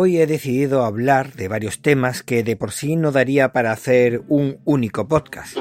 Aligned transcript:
Hoy 0.00 0.18
he 0.18 0.28
decidido 0.28 0.84
hablar 0.84 1.32
de 1.32 1.48
varios 1.48 1.82
temas 1.82 2.22
que 2.22 2.44
de 2.44 2.54
por 2.54 2.70
sí 2.70 2.94
no 2.94 3.10
daría 3.10 3.52
para 3.52 3.72
hacer 3.72 4.22
un 4.28 4.60
único 4.64 5.08
podcast. 5.08 5.56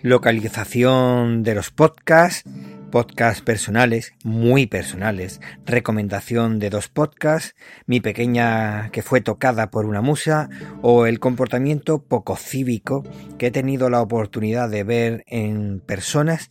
Localización 0.00 1.42
de 1.42 1.54
los 1.54 1.70
podcasts, 1.70 2.44
podcasts 2.90 3.42
personales, 3.42 4.12
muy 4.24 4.66
personales, 4.66 5.40
recomendación 5.64 6.58
de 6.58 6.70
dos 6.70 6.88
podcasts, 6.88 7.54
mi 7.86 8.00
pequeña 8.00 8.90
que 8.90 9.02
fue 9.02 9.20
tocada 9.20 9.70
por 9.70 9.86
una 9.86 10.00
musa 10.00 10.48
o 10.82 11.06
el 11.06 11.20
comportamiento 11.20 12.02
poco 12.02 12.36
cívico 12.36 13.04
que 13.38 13.46
he 13.46 13.50
tenido 13.50 13.90
la 13.90 14.02
oportunidad 14.02 14.68
de 14.68 14.84
ver 14.84 15.24
en 15.26 15.80
personas 15.80 16.50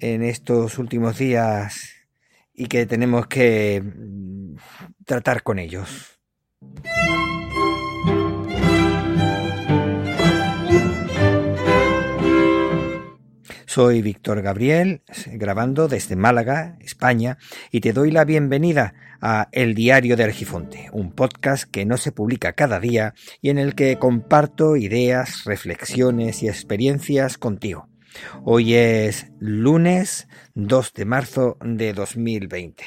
en 0.00 0.22
estos 0.22 0.78
últimos 0.78 1.18
días 1.18 1.90
y 2.52 2.66
que 2.66 2.86
tenemos 2.86 3.26
que 3.26 3.82
mm, 3.82 4.56
tratar 5.04 5.42
con 5.42 5.58
ellos. 5.58 6.20
Soy 13.74 14.02
Víctor 14.02 14.40
Gabriel, 14.40 15.02
grabando 15.32 15.88
desde 15.88 16.14
Málaga, 16.14 16.78
España, 16.78 17.38
y 17.72 17.80
te 17.80 17.92
doy 17.92 18.12
la 18.12 18.24
bienvenida 18.24 18.94
a 19.20 19.48
El 19.50 19.74
Diario 19.74 20.16
de 20.16 20.22
Argifonte, 20.22 20.90
un 20.92 21.10
podcast 21.10 21.64
que 21.68 21.84
no 21.84 21.96
se 21.96 22.12
publica 22.12 22.52
cada 22.52 22.78
día 22.78 23.14
y 23.42 23.50
en 23.50 23.58
el 23.58 23.74
que 23.74 23.98
comparto 23.98 24.76
ideas, 24.76 25.42
reflexiones 25.44 26.44
y 26.44 26.48
experiencias 26.48 27.36
contigo. 27.36 27.88
Hoy 28.44 28.74
es 28.74 29.32
lunes 29.40 30.28
2 30.54 30.92
de 30.92 31.04
marzo 31.04 31.56
de 31.60 31.94
2020. 31.94 32.84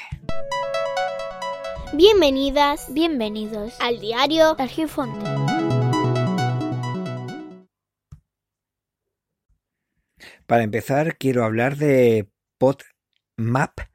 Bienvenidas, 1.92 2.94
bienvenidos 2.94 3.74
al 3.80 4.00
Diario 4.00 4.54
de 4.54 4.62
Argifonte. 4.62 5.37
Para 10.48 10.62
empezar, 10.62 11.18
quiero 11.18 11.44
hablar 11.44 11.76
de 11.76 12.30
podmap.org. 12.56 13.92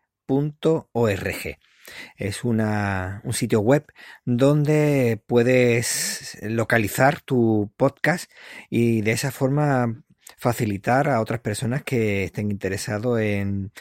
Es 2.15 2.43
una, 2.43 3.21
un 3.23 3.33
sitio 3.33 3.59
web 3.61 3.87
donde 4.23 5.19
puedes 5.25 6.37
localizar 6.43 7.21
tu 7.21 7.71
podcast 7.75 8.29
y 8.69 9.01
de 9.01 9.13
esa 9.13 9.31
forma 9.31 10.03
facilitar 10.37 11.09
a 11.09 11.21
otras 11.21 11.39
personas 11.39 11.81
que 11.83 12.25
estén 12.25 12.51
interesados 12.51 13.19
en 13.19 13.71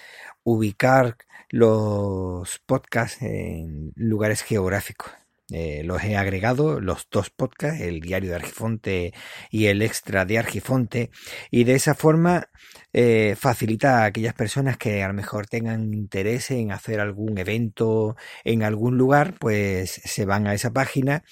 ubicar 0.43 1.19
los 1.51 2.59
podcasts 2.61 3.21
en 3.21 3.93
lugares 3.97 4.41
geográficos. 4.43 5.22
Eh, 5.53 5.83
los 5.85 6.03
he 6.03 6.17
agregado, 6.17 6.81
los 6.81 7.09
dos 7.11 7.31
podcasts, 7.31 7.81
el 7.81 8.01
diario 8.01 8.31
de 8.31 8.37
Argifonte 8.37 9.15
y 9.51 9.67
el 9.67 9.83
extra 9.83 10.25
de 10.25 10.39
Argifonte, 10.39 11.11
y 11.51 11.65
de 11.65 11.75
esa 11.75 11.95
forma 11.95 12.49
eh, 12.93 13.37
facilita 13.39 14.03
a 14.03 14.05
aquellas 14.07 14.35
personas 14.35 14.77
que 14.77 15.03
a 15.03 15.09
lo 15.09 15.15
mejor 15.15 15.47
tengan 15.47 15.93
interés 15.95 16.51
en 16.51 16.73
hacer 16.73 17.01
algún 17.01 17.39
evento 17.39 18.17
en 18.45 18.63
algún 18.63 18.97
lugar, 18.99 19.35
pues 19.39 19.91
se 20.05 20.25
van 20.25 20.47
a 20.47 20.55
esa 20.55 20.73
página 20.73 21.23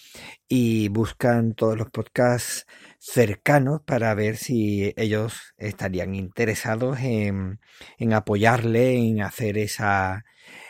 y 0.48 0.88
buscan 0.88 1.54
todos 1.54 1.76
los 1.76 1.90
podcasts 1.90 2.66
cercanos 2.98 3.80
para 3.86 4.14
ver 4.14 4.36
si 4.36 4.92
ellos 4.96 5.54
estarían 5.56 6.14
interesados 6.14 6.98
en, 7.00 7.60
en 7.98 8.12
apoyarle, 8.12 8.96
en 8.96 9.22
hacer 9.22 9.58
esa, 9.58 10.24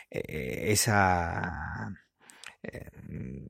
eh, 0.09 0.71
esa 0.71 1.91
Em, 2.63 3.45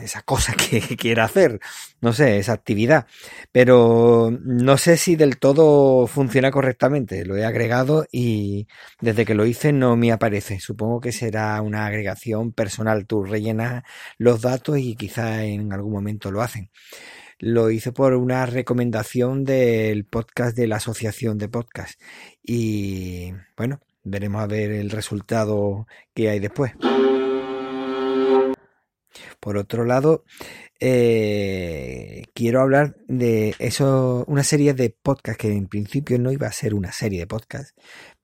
esa 0.00 0.22
cosa 0.22 0.54
que, 0.70 0.96
quiera 0.96 1.24
hacer, 1.24 1.60
no 2.00 2.12
sé, 2.12 2.38
esa 2.38 2.52
actividad. 2.52 3.06
Pero 3.52 4.30
no 4.42 4.78
sé 4.78 4.96
si 4.96 5.16
del 5.16 5.38
todo 5.38 6.06
funciona 6.06 6.50
correctamente. 6.50 7.24
Lo 7.24 7.36
he 7.36 7.44
agregado 7.44 8.06
y 8.10 8.68
desde 9.00 9.24
que 9.24 9.34
lo 9.34 9.46
hice 9.46 9.72
no 9.72 9.96
me 9.96 10.12
aparece. 10.12 10.60
Supongo 10.60 11.00
que 11.00 11.12
será 11.12 11.60
una 11.62 11.86
agregación 11.86 12.52
personal. 12.52 13.06
Tú 13.06 13.24
rellenas 13.24 13.82
los 14.18 14.42
datos 14.42 14.78
y 14.78 14.96
quizá 14.96 15.44
en 15.44 15.72
algún 15.72 15.92
momento 15.92 16.30
lo 16.30 16.42
hacen. 16.42 16.70
Lo 17.38 17.70
hice 17.70 17.92
por 17.92 18.14
una 18.14 18.46
recomendación 18.46 19.44
del 19.44 20.04
podcast 20.04 20.56
de 20.56 20.68
la 20.68 20.76
Asociación 20.76 21.38
de 21.38 21.48
Podcast. 21.48 22.00
Y 22.42 23.32
bueno, 23.56 23.80
veremos 24.04 24.42
a 24.42 24.46
ver 24.46 24.70
el 24.70 24.90
resultado 24.90 25.86
que 26.14 26.30
hay 26.30 26.38
después. 26.38 26.72
Por 29.40 29.56
otro 29.56 29.84
lado, 29.84 30.24
eh, 30.80 32.24
quiero 32.34 32.60
hablar 32.60 32.96
de 33.08 33.54
eso, 33.58 34.24
una 34.28 34.44
serie 34.44 34.74
de 34.74 34.90
podcasts 34.90 35.38
que 35.40 35.52
en 35.52 35.68
principio 35.68 36.18
no 36.18 36.32
iba 36.32 36.46
a 36.48 36.52
ser 36.52 36.74
una 36.74 36.92
serie 36.92 37.20
de 37.20 37.26
podcasts, 37.26 37.74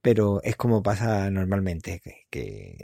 pero 0.03 0.41
es 0.43 0.57
como 0.57 0.83
pasa 0.83 1.31
normalmente, 1.31 2.01
que, 2.31 2.77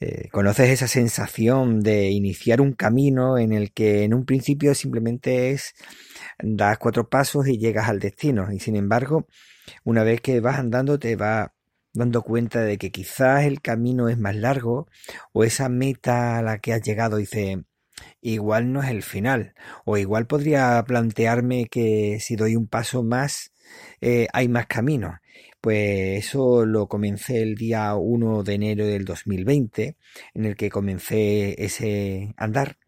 eh, 0.00 0.28
conoces 0.30 0.70
esa 0.70 0.88
sensación 0.88 1.80
de 1.82 2.10
iniciar 2.10 2.60
un 2.60 2.72
camino 2.74 3.38
en 3.38 3.52
el 3.52 3.72
que 3.72 4.04
en 4.04 4.14
un 4.14 4.24
principio 4.26 4.74
simplemente 4.74 5.50
es 5.50 5.74
das 6.40 6.78
cuatro 6.78 7.08
pasos 7.08 7.48
y 7.48 7.58
llegas 7.58 7.88
al 7.88 8.00
destino, 8.00 8.52
y 8.52 8.60
sin 8.60 8.76
embargo, 8.76 9.26
una 9.84 10.04
vez 10.04 10.20
que 10.20 10.40
vas 10.40 10.58
andando 10.58 10.98
te 10.98 11.16
va 11.16 11.53
dando 11.94 12.22
cuenta 12.22 12.60
de 12.62 12.76
que 12.78 12.90
quizás 12.90 13.44
el 13.44 13.62
camino 13.62 14.08
es 14.08 14.18
más 14.18 14.36
largo 14.36 14.88
o 15.32 15.44
esa 15.44 15.68
meta 15.68 16.38
a 16.38 16.42
la 16.42 16.58
que 16.58 16.72
has 16.74 16.82
llegado 16.82 17.16
dice 17.16 17.64
igual 18.20 18.72
no 18.72 18.82
es 18.82 18.90
el 18.90 19.02
final 19.02 19.54
o 19.84 19.96
igual 19.96 20.26
podría 20.26 20.82
plantearme 20.86 21.66
que 21.66 22.18
si 22.20 22.36
doy 22.36 22.56
un 22.56 22.66
paso 22.66 23.02
más 23.02 23.52
eh, 24.00 24.28
hay 24.32 24.48
más 24.48 24.66
caminos. 24.66 25.16
Pues 25.60 26.26
eso 26.26 26.66
lo 26.66 26.88
comencé 26.88 27.42
el 27.42 27.54
día 27.56 27.94
1 27.94 28.42
de 28.42 28.54
enero 28.54 28.86
del 28.86 29.04
2020 29.04 29.96
en 30.34 30.44
el 30.44 30.56
que 30.56 30.70
comencé 30.70 31.62
ese 31.64 32.34
andar. 32.36 32.78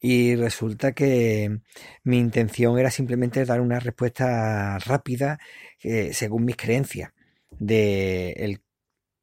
Y 0.00 0.36
resulta 0.36 0.92
que 0.92 1.60
mi 2.04 2.18
intención 2.18 2.78
era 2.78 2.90
simplemente 2.90 3.44
dar 3.44 3.60
una 3.60 3.80
respuesta 3.80 4.78
rápida 4.78 5.38
eh, 5.82 6.12
según 6.12 6.44
mis 6.44 6.56
creencias 6.56 7.15
de 7.58 8.60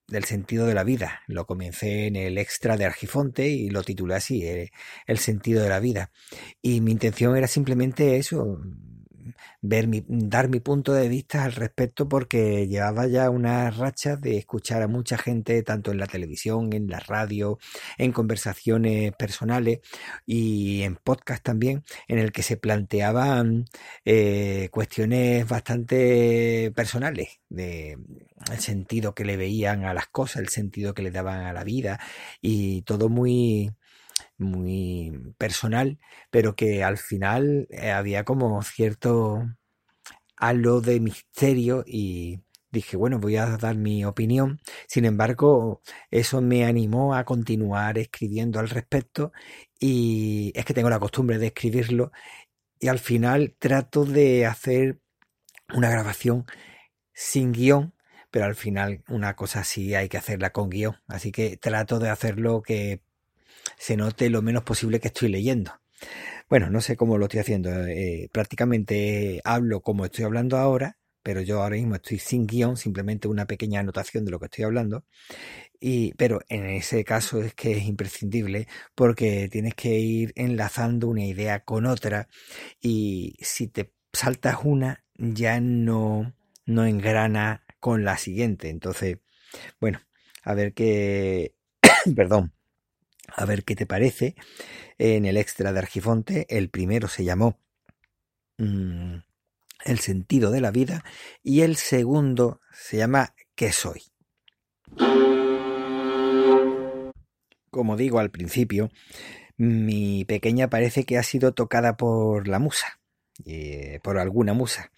del 0.07 0.25
sentido 0.25 0.67
de 0.67 0.73
la 0.73 0.83
vida. 0.83 1.21
Lo 1.27 1.45
comencé 1.45 2.07
en 2.07 2.15
el 2.15 2.37
extra 2.37 2.77
de 2.77 2.85
Argifonte 2.85 3.47
y 3.49 3.69
lo 3.69 3.83
titulé 3.83 4.15
así, 4.15 4.45
eh, 4.45 4.71
El 5.07 5.17
sentido 5.17 5.63
de 5.63 5.69
la 5.69 5.79
vida. 5.79 6.11
Y 6.61 6.81
mi 6.81 6.91
intención 6.91 7.35
era 7.35 7.47
simplemente 7.47 8.17
eso, 8.17 8.59
ver 9.63 9.87
mi, 9.87 10.03
dar 10.07 10.49
mi 10.49 10.59
punto 10.59 10.93
de 10.93 11.07
vista 11.07 11.45
al 11.45 11.53
respecto 11.53 12.09
porque 12.09 12.67
llevaba 12.67 13.07
ya 13.07 13.29
una 13.29 13.71
racha 13.71 14.17
de 14.17 14.37
escuchar 14.37 14.81
a 14.83 14.89
mucha 14.89 15.17
gente 15.17 15.63
tanto 15.63 15.91
en 15.91 15.99
la 15.99 16.07
televisión, 16.07 16.73
en 16.73 16.87
la 16.87 16.99
radio, 16.99 17.57
en 17.97 18.11
conversaciones 18.11 19.13
personales 19.13 19.79
y 20.25 20.83
en 20.83 20.97
podcast 20.97 21.43
también 21.43 21.83
en 22.09 22.19
el 22.19 22.33
que 22.33 22.43
se 22.43 22.57
planteaban 22.57 23.65
eh, 24.03 24.67
cuestiones 24.71 25.47
bastante 25.47 26.71
personales 26.75 27.39
de 27.49 27.97
el 28.51 28.59
sentido 28.59 29.15
que 29.15 29.23
le 29.23 29.37
veían 29.37 29.85
a 29.85 29.93
las 29.93 30.07
cosas, 30.07 30.41
el 30.41 30.49
sentido 30.49 30.93
que 30.93 31.03
le 31.03 31.11
daban 31.11 31.45
a 31.45 31.53
la 31.53 31.63
vida 31.63 31.99
y 32.41 32.81
todo 32.81 33.07
muy 33.07 33.71
muy 34.43 35.33
personal, 35.37 35.99
pero 36.31 36.55
que 36.55 36.83
al 36.83 36.97
final 36.97 37.67
eh, 37.71 37.91
había 37.91 38.23
como 38.25 38.61
cierto 38.63 39.43
halo 40.37 40.81
de 40.81 40.99
misterio 40.99 41.83
y 41.87 42.41
dije, 42.71 42.97
bueno, 42.97 43.19
voy 43.19 43.37
a 43.37 43.57
dar 43.57 43.75
mi 43.75 44.03
opinión. 44.05 44.59
Sin 44.87 45.05
embargo, 45.05 45.81
eso 46.11 46.41
me 46.41 46.65
animó 46.65 47.15
a 47.15 47.23
continuar 47.23 47.97
escribiendo 47.97 48.59
al 48.59 48.69
respecto 48.69 49.31
y 49.79 50.51
es 50.55 50.65
que 50.65 50.73
tengo 50.73 50.89
la 50.89 50.99
costumbre 50.99 51.37
de 51.37 51.47
escribirlo 51.47 52.11
y 52.79 52.89
al 52.89 52.99
final 52.99 53.55
trato 53.59 54.05
de 54.05 54.45
hacer 54.45 54.99
una 55.73 55.89
grabación 55.89 56.45
sin 57.13 57.53
guion, 57.53 57.93
pero 58.31 58.45
al 58.45 58.55
final 58.55 59.03
una 59.07 59.35
cosa 59.35 59.61
así 59.61 59.95
hay 59.95 60.09
que 60.09 60.17
hacerla 60.17 60.51
con 60.51 60.69
guion. 60.69 60.97
Así 61.07 61.31
que 61.31 61.57
trato 61.57 61.99
de 61.99 62.09
hacerlo 62.09 62.61
que 62.63 63.01
se 63.77 63.97
note 63.97 64.29
lo 64.29 64.41
menos 64.41 64.63
posible 64.63 64.99
que 64.99 65.09
estoy 65.09 65.29
leyendo. 65.29 65.71
Bueno, 66.49 66.69
no 66.69 66.81
sé 66.81 66.95
cómo 66.95 67.17
lo 67.17 67.25
estoy 67.25 67.39
haciendo. 67.39 67.69
Eh, 67.87 68.29
prácticamente 68.31 69.41
hablo 69.43 69.81
como 69.81 70.05
estoy 70.05 70.25
hablando 70.25 70.57
ahora, 70.57 70.97
pero 71.23 71.41
yo 71.41 71.63
ahora 71.63 71.77
mismo 71.77 71.95
estoy 71.95 72.19
sin 72.19 72.45
guion, 72.45 72.77
simplemente 72.77 73.27
una 73.27 73.45
pequeña 73.47 73.79
anotación 73.79 74.25
de 74.25 74.31
lo 74.31 74.39
que 74.39 74.45
estoy 74.45 74.65
hablando. 74.65 75.05
Y, 75.79 76.13
pero 76.15 76.41
en 76.49 76.65
ese 76.65 77.03
caso 77.03 77.41
es 77.41 77.53
que 77.55 77.73
es 77.73 77.85
imprescindible 77.85 78.67
porque 78.95 79.49
tienes 79.49 79.75
que 79.75 79.99
ir 79.99 80.33
enlazando 80.35 81.07
una 81.09 81.25
idea 81.25 81.61
con 81.61 81.85
otra 81.85 82.27
y 82.81 83.35
si 83.41 83.67
te 83.67 83.93
saltas 84.13 84.59
una 84.63 85.03
ya 85.17 85.59
no, 85.59 86.33
no 86.65 86.85
engrana 86.85 87.63
con 87.79 88.03
la 88.05 88.17
siguiente. 88.17 88.69
Entonces, 88.69 89.17
bueno, 89.79 90.01
a 90.43 90.53
ver 90.53 90.73
qué, 90.73 91.55
perdón, 92.15 92.53
a 93.27 93.45
ver 93.45 93.63
qué 93.63 93.75
te 93.75 93.85
parece. 93.85 94.35
En 94.97 95.25
el 95.25 95.37
extra 95.37 95.71
de 95.71 95.79
Argifonte, 95.79 96.45
el 96.49 96.69
primero 96.69 97.07
se 97.07 97.23
llamó 97.23 97.59
mm, 98.57 99.15
El 99.85 99.99
sentido 99.99 100.51
de 100.51 100.61
la 100.61 100.71
vida 100.71 101.03
y 101.41 101.61
el 101.61 101.75
segundo 101.75 102.61
se 102.71 102.97
llama 102.97 103.33
¿Qué 103.55 103.71
soy? 103.71 104.01
Como 107.69 107.97
digo 107.97 108.19
al 108.19 108.29
principio, 108.29 108.91
mi 109.57 110.25
pequeña 110.25 110.69
parece 110.69 111.05
que 111.05 111.17
ha 111.17 111.23
sido 111.23 111.53
tocada 111.53 111.97
por 111.97 112.47
la 112.47 112.59
musa, 112.59 112.99
eh, 113.45 113.99
por 114.03 114.19
alguna 114.19 114.53
musa, 114.53 114.91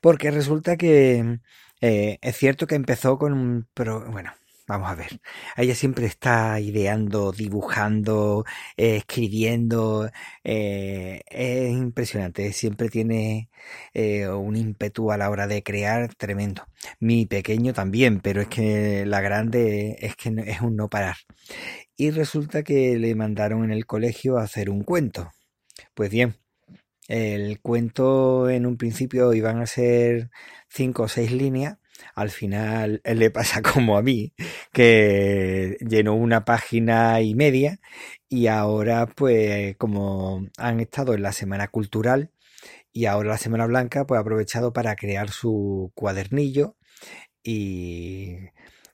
porque 0.00 0.30
resulta 0.30 0.76
que 0.76 1.40
eh, 1.80 2.18
es 2.20 2.36
cierto 2.36 2.66
que 2.66 2.76
empezó 2.76 3.18
con 3.18 3.32
un... 3.32 3.68
Bueno, 3.74 4.32
Vamos 4.70 4.88
a 4.88 4.94
ver. 4.94 5.20
Ella 5.56 5.74
siempre 5.74 6.06
está 6.06 6.60
ideando, 6.60 7.32
dibujando, 7.32 8.44
eh, 8.76 8.98
escribiendo. 8.98 10.08
Eh, 10.44 11.22
es 11.26 11.72
impresionante. 11.72 12.52
Siempre 12.52 12.88
tiene 12.88 13.50
eh, 13.94 14.28
un 14.28 14.54
ímpetu 14.54 15.10
a 15.10 15.16
la 15.16 15.28
hora 15.28 15.48
de 15.48 15.64
crear 15.64 16.14
tremendo. 16.14 16.68
Mi 17.00 17.26
pequeño 17.26 17.72
también, 17.72 18.20
pero 18.20 18.42
es 18.42 18.46
que 18.46 19.04
la 19.06 19.20
grande 19.20 19.96
es 19.98 20.14
que 20.14 20.32
es 20.46 20.60
un 20.60 20.76
no 20.76 20.88
parar. 20.88 21.16
Y 21.96 22.12
resulta 22.12 22.62
que 22.62 22.96
le 22.96 23.16
mandaron 23.16 23.64
en 23.64 23.72
el 23.72 23.86
colegio 23.86 24.38
a 24.38 24.44
hacer 24.44 24.70
un 24.70 24.84
cuento. 24.84 25.32
Pues 25.94 26.10
bien, 26.10 26.36
el 27.08 27.60
cuento 27.60 28.48
en 28.48 28.66
un 28.66 28.76
principio 28.76 29.32
iban 29.34 29.60
a 29.60 29.66
ser 29.66 30.30
cinco 30.68 31.04
o 31.04 31.08
seis 31.08 31.32
líneas 31.32 31.78
al 32.14 32.30
final 32.30 33.00
él 33.04 33.18
le 33.18 33.30
pasa 33.30 33.62
como 33.62 33.96
a 33.96 34.02
mí, 34.02 34.32
que 34.72 35.76
llenó 35.80 36.14
una 36.14 36.44
página 36.44 37.20
y 37.20 37.34
media 37.34 37.78
y 38.28 38.46
ahora 38.48 39.06
pues 39.06 39.76
como 39.76 40.46
han 40.58 40.80
estado 40.80 41.14
en 41.14 41.22
la 41.22 41.32
Semana 41.32 41.68
Cultural 41.68 42.30
y 42.92 43.06
ahora 43.06 43.30
la 43.30 43.38
Semana 43.38 43.66
Blanca 43.66 44.06
pues 44.06 44.18
ha 44.18 44.22
aprovechado 44.22 44.72
para 44.72 44.96
crear 44.96 45.30
su 45.30 45.92
cuadernillo 45.94 46.76
y 47.42 48.36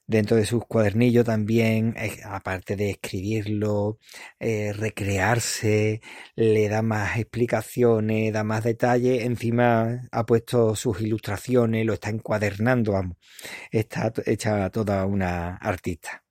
dentro 0.07 0.37
de 0.37 0.47
sus 0.47 0.65
cuadernillos 0.67 1.25
también, 1.25 1.95
eh, 1.97 2.21
aparte 2.25 2.77
de 2.77 2.91
escribirlo, 2.91 3.99
eh, 4.39 4.73
recrearse, 4.73 6.01
le 6.35 6.69
da 6.69 6.83
más 6.83 7.19
explicaciones, 7.19 8.33
da 8.33 8.45
más 8.45 8.65
detalles, 8.65 9.25
encima 9.25 10.09
ha 10.13 10.27
puesto 10.27 10.77
sus 10.77 11.01
ilustraciones, 11.01 11.85
lo 11.85 11.95
está 11.95 12.11
encuadernando, 12.11 12.95
está 13.71 14.13
hecha 14.27 14.71
toda 14.71 15.05
una 15.07 15.57
artista. 15.57 16.23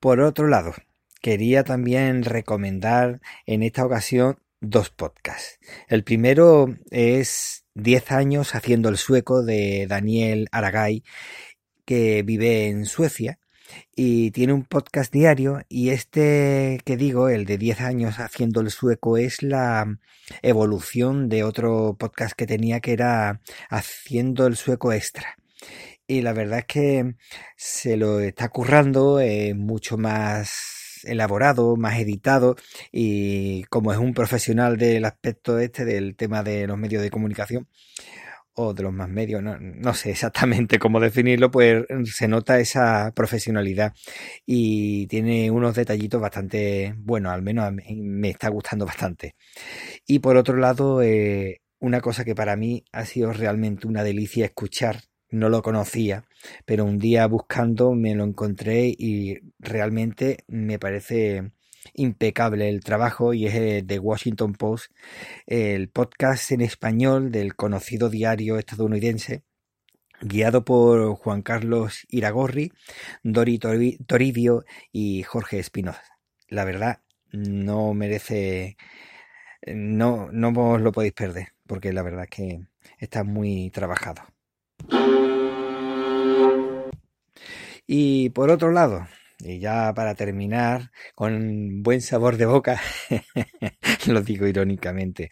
Por 0.00 0.20
otro 0.20 0.48
lado, 0.48 0.74
quería 1.22 1.64
también 1.64 2.24
recomendar 2.24 3.20
en 3.46 3.62
esta 3.62 3.86
ocasión 3.86 4.38
dos 4.60 4.90
podcasts. 4.90 5.58
El 5.88 6.04
primero 6.04 6.76
es 6.90 7.63
10 7.74 8.12
años 8.12 8.54
haciendo 8.54 8.88
el 8.88 8.96
sueco 8.96 9.42
de 9.42 9.86
Daniel 9.88 10.48
Aragay, 10.52 11.02
que 11.84 12.22
vive 12.22 12.68
en 12.68 12.86
Suecia 12.86 13.38
y 13.94 14.30
tiene 14.30 14.52
un 14.52 14.64
podcast 14.64 15.12
diario 15.12 15.60
y 15.68 15.90
este 15.90 16.80
que 16.84 16.96
digo, 16.96 17.28
el 17.28 17.44
de 17.44 17.58
10 17.58 17.80
años 17.80 18.20
haciendo 18.20 18.60
el 18.60 18.70
sueco, 18.70 19.16
es 19.16 19.42
la 19.42 19.98
evolución 20.42 21.28
de 21.28 21.44
otro 21.44 21.96
podcast 21.98 22.34
que 22.34 22.46
tenía 22.46 22.80
que 22.80 22.92
era 22.92 23.40
haciendo 23.70 24.46
el 24.46 24.56
sueco 24.56 24.92
extra. 24.92 25.36
Y 26.06 26.20
la 26.20 26.32
verdad 26.32 26.60
es 26.60 26.66
que 26.66 27.14
se 27.56 27.96
lo 27.96 28.20
está 28.20 28.50
currando 28.50 29.20
eh, 29.20 29.54
mucho 29.54 29.96
más 29.96 30.73
elaborado, 31.06 31.76
más 31.76 31.98
editado 31.98 32.56
y 32.92 33.64
como 33.64 33.92
es 33.92 33.98
un 33.98 34.14
profesional 34.14 34.76
del 34.76 35.04
aspecto 35.04 35.58
este 35.58 35.84
del 35.84 36.16
tema 36.16 36.42
de 36.42 36.66
los 36.66 36.78
medios 36.78 37.02
de 37.02 37.10
comunicación 37.10 37.68
o 38.56 38.72
de 38.72 38.84
los 38.84 38.92
más 38.92 39.08
medios, 39.08 39.42
no, 39.42 39.94
sé 39.94 40.10
exactamente 40.10 40.78
cómo 40.78 41.00
definirlo, 41.00 41.50
pues 41.50 41.84
se 42.04 42.28
nota 42.28 42.60
esa 42.60 43.12
profesionalidad 43.14 43.94
y 44.46 45.06
tiene 45.08 45.50
unos 45.50 45.74
detallitos 45.74 46.20
bastante 46.20 46.94
buenos, 46.98 47.32
al 47.32 47.42
menos 47.42 47.72
me 47.72 48.30
está 48.30 48.48
gustando 48.48 48.86
bastante. 48.86 49.34
Y 50.06 50.20
por 50.20 50.36
otro 50.36 50.56
lado, 50.56 51.02
eh, 51.02 51.62
una 51.80 52.00
cosa 52.00 52.24
que 52.24 52.34
para 52.34 52.56
mí 52.56 52.84
ha 52.92 53.04
sido 53.04 53.32
realmente 53.32 53.88
una 53.88 54.04
delicia 54.04 54.46
escuchar 54.46 55.02
no 55.34 55.48
lo 55.48 55.62
conocía, 55.62 56.24
pero 56.64 56.84
un 56.84 56.98
día 56.98 57.26
buscando 57.26 57.92
me 57.94 58.14
lo 58.14 58.24
encontré 58.24 58.94
y 58.96 59.40
realmente 59.58 60.44
me 60.46 60.78
parece 60.78 61.50
impecable 61.92 62.68
el 62.68 62.82
trabajo 62.82 63.34
y 63.34 63.46
es 63.46 63.86
de 63.86 63.98
Washington 63.98 64.54
Post, 64.54 64.92
el 65.46 65.88
podcast 65.90 66.52
en 66.52 66.60
español 66.60 67.32
del 67.32 67.56
conocido 67.56 68.10
diario 68.10 68.58
estadounidense, 68.58 69.42
guiado 70.20 70.64
por 70.64 71.16
Juan 71.16 71.42
Carlos 71.42 72.06
Iragorri, 72.08 72.72
Dori 73.22 73.58
Toribio 73.58 74.64
y 74.92 75.24
Jorge 75.24 75.58
Espinoza. 75.58 76.18
La 76.48 76.64
verdad, 76.64 77.00
no 77.32 77.92
merece, 77.92 78.76
no, 79.66 80.30
no 80.32 80.48
os 80.50 80.80
lo 80.80 80.92
podéis 80.92 81.12
perder, 81.12 81.48
porque 81.66 81.92
la 81.92 82.02
verdad 82.02 82.24
es 82.24 82.30
que 82.30 82.60
está 82.98 83.24
muy 83.24 83.70
trabajado. 83.70 84.33
Y 87.86 88.30
por 88.30 88.50
otro 88.50 88.70
lado, 88.70 89.06
y 89.44 89.58
ya 89.58 89.92
para 89.94 90.14
terminar, 90.14 90.90
con 91.14 91.82
buen 91.82 92.00
sabor 92.00 92.36
de 92.36 92.46
boca, 92.46 92.80
lo 94.06 94.22
digo 94.22 94.46
irónicamente, 94.46 95.30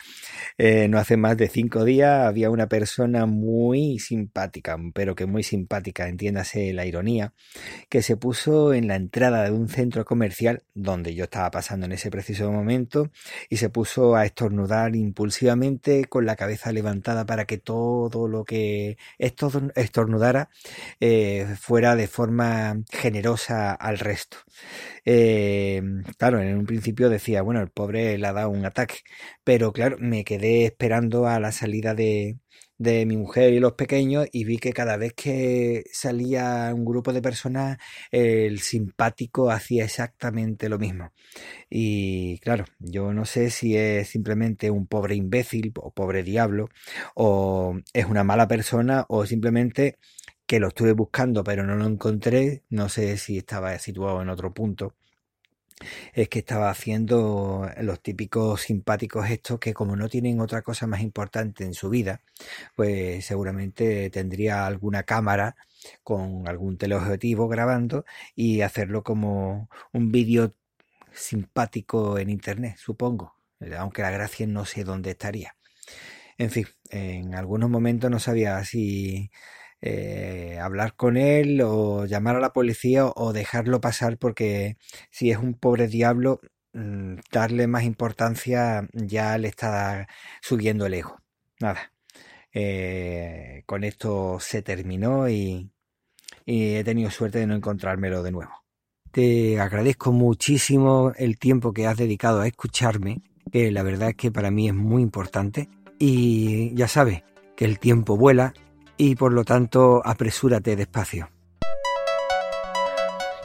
eh, 0.59 0.89
no 0.89 0.99
hace 0.99 1.17
más 1.17 1.37
de 1.37 1.49
cinco 1.49 1.85
días 1.85 2.27
había 2.27 2.51
una 2.51 2.69
persona 2.69 3.27
muy 3.27 3.99
simpática, 3.99 4.77
pero 4.95 5.15
que 5.15 5.27
muy 5.27 5.43
simpática, 5.43 6.09
entiéndase 6.09 6.73
la 6.73 6.87
ironía, 6.87 7.33
que 7.89 8.03
se 8.03 8.17
puso 8.17 8.75
en 8.75 8.89
la 8.89 8.97
entrada 8.97 9.45
de 9.45 9.51
un 9.51 9.69
centro 9.69 10.05
comercial 10.05 10.63
donde 10.75 11.15
yo 11.15 11.25
estaba 11.25 11.51
pasando 11.51 11.87
en 11.87 11.93
ese 11.93 12.11
preciso 12.11 12.53
momento 12.53 13.11
y 13.49 13.57
se 13.57 13.71
puso 13.71 14.15
a 14.15 14.27
estornudar 14.27 14.95
impulsivamente 14.95 16.05
con 16.05 16.27
la 16.27 16.37
cabeza 16.37 16.73
levantada 16.73 17.25
para 17.25 17.45
que 17.47 17.59
todo 17.59 18.29
lo 18.29 18.45
que 18.45 18.99
estornudara 19.19 20.51
eh, 21.01 21.47
fuera 21.59 21.97
de 21.97 22.09
forma 22.09 22.83
generosa 22.91 23.73
al 23.73 23.99
resto. 24.03 24.39
Eh, 25.05 25.83
claro, 26.19 26.41
en 26.41 26.59
un 26.59 26.67
principio 26.67 27.09
decía, 27.11 27.43
bueno, 27.43 27.61
el 27.61 27.71
pobre 27.71 28.19
le 28.19 28.27
ha 28.27 28.33
dado 28.33 28.51
un 28.51 28.65
ataque, 28.67 28.97
pero 29.45 29.73
claro, 29.73 29.97
me 30.01 30.25
quedé 30.25 30.65
esperando 30.67 31.27
a 31.27 31.41
la 31.41 31.53
salida 31.53 31.95
de, 31.95 32.39
de 32.83 33.07
mi 33.07 33.17
mujer 33.17 33.53
y 33.53 33.61
los 33.61 33.75
pequeños 33.75 34.27
y 34.33 34.45
vi 34.45 34.59
que 34.59 34.73
cada 34.73 34.97
vez 34.97 35.13
que 35.15 35.85
salía 35.93 36.73
un 36.75 36.85
grupo 36.85 37.13
de 37.13 37.23
personas 37.23 37.79
el 38.11 38.61
simpático 38.61 39.51
hacía 39.51 39.85
exactamente 39.85 40.69
lo 40.69 40.79
mismo 40.79 41.13
y 41.71 42.39
claro 42.41 42.65
yo 42.81 43.13
no 43.13 43.25
sé 43.25 43.51
si 43.51 43.77
es 43.77 44.09
simplemente 44.09 44.71
un 44.71 44.87
pobre 44.87 45.15
imbécil 45.15 45.73
o 45.77 45.93
pobre 45.93 46.23
diablo 46.25 46.69
o 47.15 47.79
es 47.93 48.07
una 48.07 48.25
mala 48.25 48.49
persona 48.49 49.05
o 49.09 49.27
simplemente 49.27 49.99
que 50.47 50.61
lo 50.61 50.69
estuve 50.69 50.93
buscando 50.93 51.45
pero 51.45 51.65
no 51.65 51.77
lo 51.77 51.87
encontré, 51.87 52.63
no 52.71 52.89
sé 52.89 53.17
si 53.17 53.39
estaba 53.39 53.79
situado 53.79 54.23
en 54.23 54.29
otro 54.29 54.53
punto, 54.53 54.95
es 56.13 56.29
que 56.29 56.41
estaba 56.41 56.71
haciendo 56.71 57.69
los 57.81 58.01
típicos 58.03 58.63
simpáticos 58.63 59.29
estos 59.31 59.59
que 59.59 59.75
como 59.75 59.97
no 59.97 60.09
tienen 60.09 60.41
otra 60.41 60.63
cosa 60.63 60.87
más 60.87 61.01
importante 61.01 61.65
en 61.65 61.75
su 61.75 61.89
vida, 61.89 62.21
pues 62.77 63.25
seguramente 63.25 64.11
tendría 64.11 64.67
alguna 64.67 65.03
cámara 65.05 65.57
con 66.03 66.47
algún 66.49 66.79
teleobjetivo 66.79 67.49
grabando 67.49 68.05
y 68.35 68.61
hacerlo 68.61 69.03
como 69.03 69.69
un 69.93 70.13
vídeo 70.13 70.55
simpático 71.13 72.19
en 72.19 72.31
internet, 72.31 72.77
supongo, 72.79 73.35
aunque 73.79 74.03
la 74.03 74.11
gracia 74.11 74.47
no 74.47 74.65
sé 74.65 74.85
dónde 74.85 75.11
estaría. 75.11 75.57
En 76.39 76.51
fin, 76.51 76.67
en 76.91 77.35
algunos 77.35 77.69
momentos 77.69 78.11
no 78.11 78.19
sabía 78.19 78.65
si 78.65 79.31
eh, 79.85 80.59
hablar 80.61 80.95
con 80.95 81.17
él 81.17 81.61
o 81.61 82.07
llamar 82.07 82.37
a 82.37 82.41
la 82.41 82.53
policía 82.53 83.07
o 83.07 83.33
dejarlo 83.33 83.81
pasar 83.81 84.17
porque 84.17 84.77
si 85.11 85.33
es 85.33 85.39
un 85.39 85.55
pobre 85.55 85.89
diablo, 85.89 86.41
mm, 86.73 87.17
darle 87.33 87.67
más 87.67 87.83
importancia 87.83 88.89
ya 88.93 89.37
le 89.39 89.49
está 89.49 90.07
subiendo 90.41 90.87
el 90.87 90.95
ego. 90.95 91.19
Nada. 91.61 91.93
Eh, 92.55 93.65
con 93.67 93.83
esto 93.83 94.39
se 94.39 94.63
terminó 94.63 95.29
y, 95.29 95.71
y 96.47 96.75
he 96.77 96.85
tenido 96.85 97.11
suerte 97.11 97.41
de 97.41 97.47
no 97.49 97.57
encontrármelo 97.57 98.23
de 98.23 98.31
nuevo. 98.31 98.53
Te 99.11 99.61
agradezco 99.61 100.13
muchísimo 100.13 101.13
el 101.17 101.39
tiempo 101.39 101.73
que 101.73 101.87
has 101.87 101.97
dedicado 101.97 102.41
a 102.41 102.47
escucharme, 102.47 103.23
que 103.51 103.71
la 103.73 103.83
verdad 103.83 104.11
es 104.11 104.17
que 104.17 104.31
para 104.31 104.51
mí 104.51 104.69
es 104.69 104.75
muy 104.75 105.03
importante. 105.03 105.69
Y 105.99 106.75
ya 106.75 106.89
sabes 106.89 107.23
que 107.57 107.65
el 107.65 107.79
tiempo 107.79 108.17
vuela 108.17 108.55
y 108.97 109.17
por 109.17 109.33
lo 109.33 109.45
tanto 109.45 110.03
apresúrate 110.05 110.77
despacio. 110.77 111.29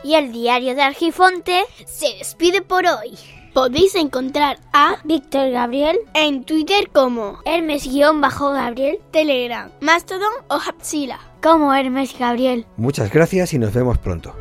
Y 0.03 0.13
el 0.15 0.31
diario 0.31 0.75
de 0.75 0.83
Argifonte 0.83 1.63
se 1.85 2.15
despide 2.17 2.61
por 2.61 2.85
hoy. 2.85 3.17
Podéis 3.53 3.95
encontrar 3.95 4.59
a 4.71 4.97
Víctor 5.03 5.49
Gabriel 5.49 5.97
en 6.13 6.43
Twitter 6.43 6.89
como 6.93 7.39
Hermes-Gabriel, 7.45 8.99
Telegram, 9.11 9.71
Mastodon 9.81 10.31
o 10.47 10.55
Hapsila. 10.55 11.19
como 11.41 11.73
Hermes 11.73 12.17
Gabriel. 12.17 12.65
Muchas 12.77 13.11
gracias 13.11 13.53
y 13.53 13.57
nos 13.59 13.73
vemos 13.73 13.97
pronto. 13.97 14.35